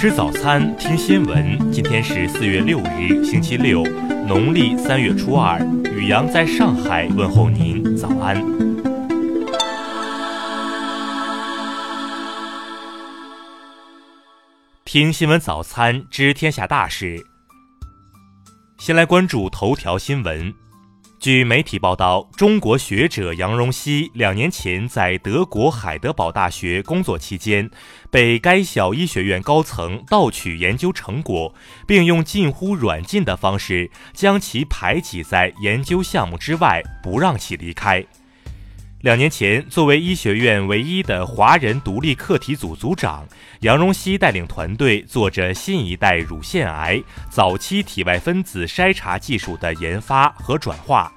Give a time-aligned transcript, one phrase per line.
[0.00, 1.72] 吃早餐，听新闻。
[1.72, 3.82] 今天是四月六日，星期六，
[4.28, 5.58] 农历三月初二。
[5.90, 8.40] 雨阳在上海问候您，早安。
[14.84, 17.20] 听新闻早餐，知天下大事。
[18.78, 20.54] 先来关注头条新闻。
[21.20, 27.68] 据媒体报道，中国学者杨荣熙两年前在德国海德堡大学工作期间，
[28.08, 31.52] 被该校医学院高层盗取研究成果，
[31.88, 38.06] 并用近乎软禁的方式将其排挤在研究项目之外，不让其离开。
[39.02, 43.26] 两年前，作为医学院唯一的华人独立课题组组长，
[43.60, 47.00] 杨荣熙带领团队做着新一代乳腺癌
[47.30, 51.12] 早期体外分子筛查技术的研发和转化。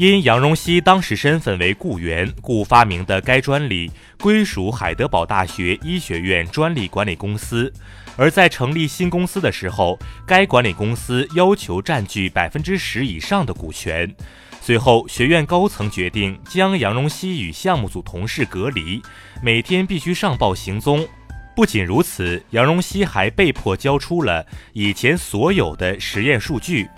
[0.00, 7.70] 因杨荣熙当时身份为雇员，故发明的该专利归属海德堡大学医学院专利管理公司。
[8.16, 14.10] 而在成立新公司的时候，该管理公司要求占据百分之十以上的股权。
[14.62, 19.02] 随后，学院高层决定将杨荣熙与项目组同事隔离，
[19.42, 21.06] 每天必须上报行踪。
[21.54, 26.88] 不仅如此，杨荣熙还被迫交出了以前所有的实验数据。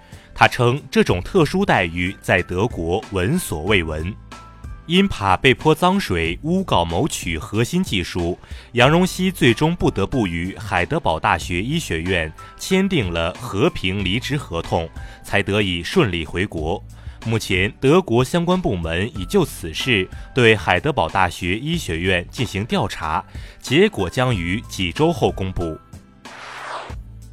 [0.42, 4.12] 他称这种特殊待遇在德国闻所未闻。
[4.86, 8.36] 因怕被泼脏水、诬告谋取核心技术，
[8.72, 14.90] 杨荣熙最终不得不与海德堡大学医学院签订了和平离职合同，
[15.22, 16.82] 才得以顺利回国。
[17.24, 23.24] 目前，德国相关部门已就此事对海德堡大学医学院进行调查，
[23.60, 25.78] 结果将于几周后公布。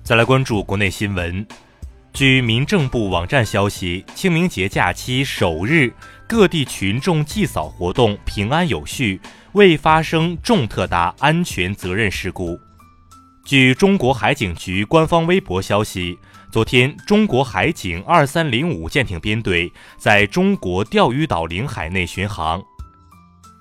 [0.03, 1.43] 再来关注国内新闻。
[2.11, 5.93] 据民政部网站消息，清明节假期首日，
[6.27, 9.21] 各地群众祭扫活动平安有序，
[9.53, 12.59] 未发生重特大安全责任事故。
[13.45, 16.17] 据中国海警局官方微博消息，
[16.51, 22.61] 昨天，中国海警二三零五舰艇编队在中国钓鱼岛领海内巡航。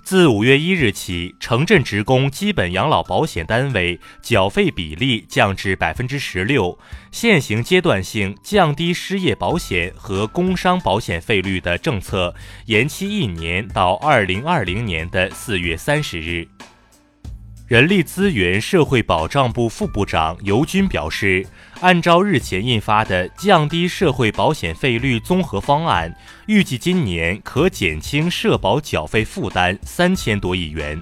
[0.09, 6.79] 自五月一日起，城镇职工基本养老保险单位缴费比例降至百分之十六，
[7.13, 16.49] 现行阶段性降低失业保险和工伤保险费率的政策延期一年，到二零二零年的四月三十日。
[17.69, 21.47] 人力资源社会保障部副部长尤军表示，
[21.81, 26.11] 按照日前印发的降低社会保险费率综合方案，
[26.47, 30.99] 预计今年可减轻社保缴费负担三千多亿元。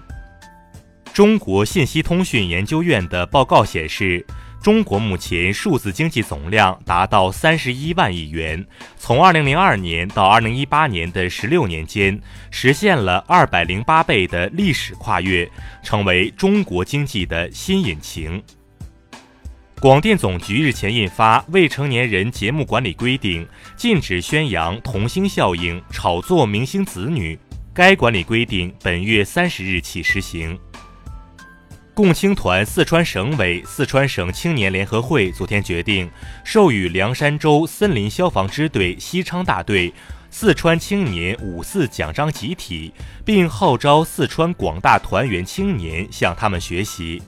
[1.13, 4.27] 中国信息通讯研究院的报告显示。
[4.67, 8.67] 中国目前数字经济总量达到三十一万亿元，
[8.99, 15.49] 从二零零二年到二零一八年的十六年间，实现了二百零八倍的历史跨越，
[15.85, 18.43] 成为中国经济的新引擎。
[19.79, 23.45] 广电总局日前印发《未成年人节目管理规定》，
[23.77, 27.39] 禁止宣扬童星效应、炒作明星子女。
[27.73, 30.59] 该管理规定本月三十日起实行。
[31.97, 36.11] 共青团四川省委、四川省青年联合会昨天决定，
[36.45, 39.91] 授予凉山州森林消防支队西昌大队
[40.29, 42.93] “四川青年五四”奖章集体，
[43.25, 47.23] 并号召四川广大团员青年向他们学习。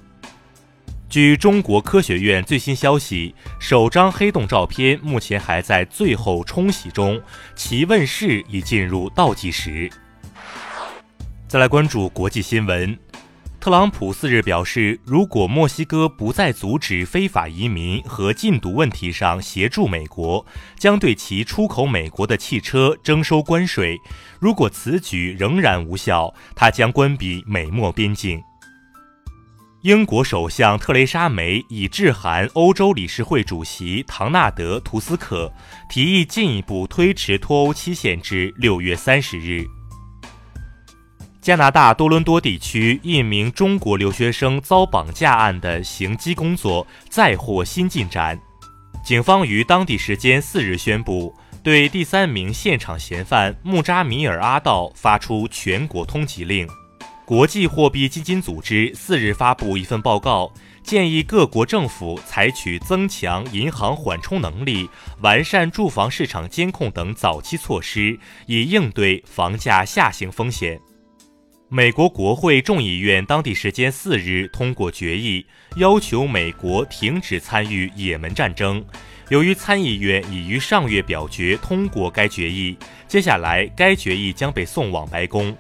[1.09, 7.19] 据中国科学院最新消息，首张黑洞照片目前还在最后冲洗中，
[7.57, 9.91] 其问世已进入倒计时。
[11.49, 12.99] 再来关注国际新闻。
[13.61, 20.47] 特朗普四日表示，如果墨西哥不在阻止非法移民和禁毒问题上协助美国，
[20.79, 23.99] 将对其出口美国的汽车征收关税。
[24.39, 28.41] 如果此举仍然无效，他将关闭美墨边境。
[29.83, 35.53] 英国首相特蕾莎梅已致函欧洲理事会主席唐纳德·图斯克，
[35.91, 39.67] 提议进一步推迟脱欧期限至六月三十日。
[41.49, 48.39] 加拿大多伦多地区一名中国留学生遭绑架案的刑缉工作再获新进展，
[49.03, 56.69] 警方于当地时间四日宣布，对第三名现场嫌犯穆扎米尔·阿道发出全国通缉令。
[57.25, 60.53] 国际货币基金组织四日发布一份报告，
[60.83, 64.87] 建议各国政府采取增强银行缓冲能力、
[65.23, 70.79] 完善住房市场监控等早期措施，以应对房价下行风险。
[71.71, 75.45] 美国国会众议院当地时间四日通过决议，
[75.77, 78.83] 要求美国停止参与也门战争。
[79.29, 82.75] 由于参议院已于上月表决通过该决议，
[83.07, 85.55] 接下来该决议将被送往白宫。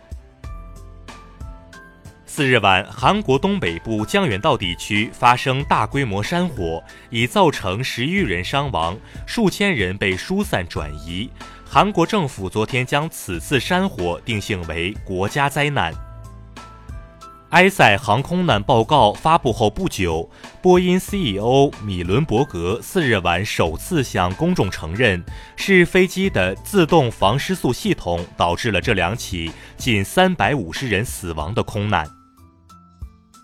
[2.24, 8.96] 四日晚，韩国东北部江原道地区发生大规模山火，已造成十余人伤亡，
[9.26, 11.28] 数千人被疏散转移。
[11.70, 15.92] 韩国政府昨天将此次山火定性为国家灾难。
[17.50, 20.30] 埃塞航空难报告发布后不久，
[20.62, 25.22] 波音 CEO 米伦伯格四日晚首次向公众承认，
[25.56, 32.17] 是飞机的自动防失速系统导致了这两起近三百五十人死亡的空难。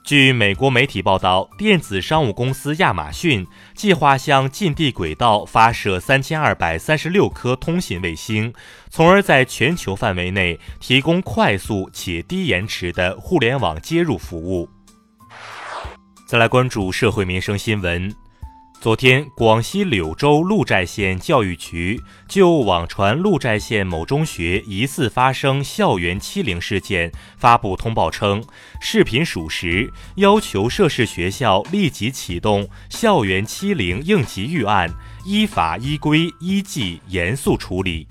[0.04, 8.52] 据美国媒体报道，电子商务公司亚马逊计划向近地轨道发射三千二百三十六颗通信卫星，
[8.90, 14.68] 从而在全球范围内提供快速且低延迟的互联网接入服务。
[16.26, 18.14] 再来关注社会民生新闻。
[18.84, 21.98] 昨天，广西柳州鹿寨县教育局
[22.28, 28.44] 就网传鹿寨县某中学疑似发生校园欺凌事件发布通报称，
[28.82, 34.92] 视频属实，要求涉事学校立即启动校园欺凌应急预案，
[35.24, 38.06] 依法依规依纪严肃处理。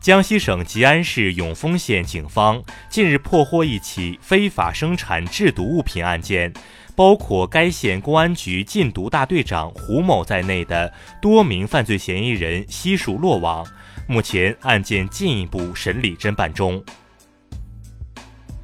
[0.00, 6.52] 江西省吉安市永丰县警方近日破获一起非法生产制毒物品案件。
[6.96, 13.66] 包括该县公安局禁毒大队长胡某在内的多名犯罪嫌疑人悉数落网，
[14.08, 16.82] 目前案件进一步审理侦办中。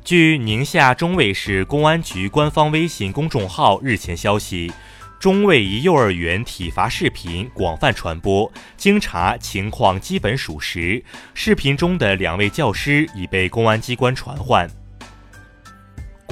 [0.03, 4.73] 据宁夏中卫市公安局官方微信公众号日前消息，
[5.21, 14.69] 中卫一幼儿园体罚视频广泛传播，经查情况基本属实，视频中的两位教师已被公安机关传唤。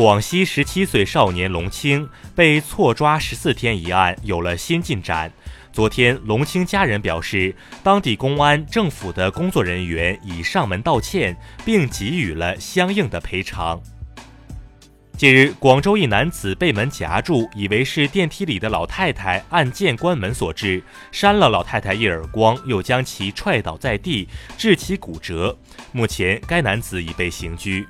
[0.01, 5.31] 广西十七岁少年龙青被错抓十四天一案有了新进展。
[5.75, 11.37] 昨天，龙青家人表示，当地公安、政府的工作人员已上门道歉，
[11.67, 13.79] 并给予了相应的赔偿。
[15.19, 20.83] 近日，广州一男子被门夹住，以为是电梯里的老太太按键关门所致，
[21.13, 24.27] 扇了老太太一耳光，又将其踹倒在地，
[24.57, 25.59] 致其骨折。
[25.93, 27.87] 目前，该男子已被刑拘。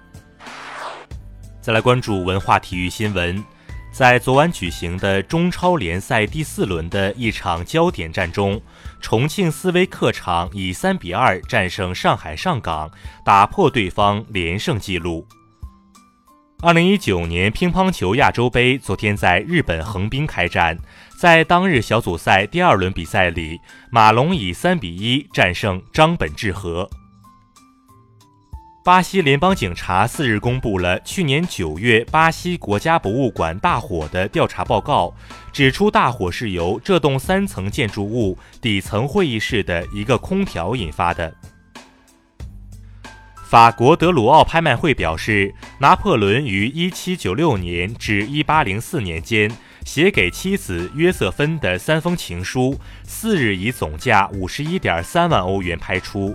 [1.62, 3.45] 再来关注文化体育新闻，
[3.93, 8.59] 在昨晚举行的中超联赛第四轮的一场焦点战中，
[8.99, 12.91] 重庆斯威客场以三比二战胜上海上港，
[13.23, 15.27] 打破对方连胜纪录。
[16.62, 20.79] 二零一九年乒乓球亚洲杯昨天在日本横滨开战，
[21.19, 23.59] 在当日小组赛第二轮比赛里，
[23.91, 26.89] 马龙以三比一战胜张本智和。
[28.82, 35.15] 巴西联邦警察四日公布了去年九月巴西国家博物馆大火的调查报告，
[35.53, 41.31] 指出大火是由这栋三层建筑物底层会议室的一个空调引发的。
[43.50, 49.50] 法国德鲁奥拍卖会表示，拿破仑于1796年至1804年间
[49.85, 56.35] 写给妻子约瑟芬的三封情书，四日以总价51.3万欧元拍出。